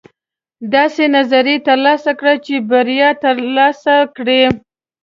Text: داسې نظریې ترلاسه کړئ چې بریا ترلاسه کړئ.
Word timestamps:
داسې 0.73 1.03
نظریې 1.15 1.57
ترلاسه 1.67 2.11
کړئ 2.19 2.37
چې 2.45 2.55
بریا 2.69 3.09
ترلاسه 3.23 3.95
کړئ. 4.15 4.43